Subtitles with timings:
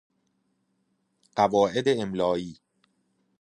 [1.35, 2.55] قواعد املائی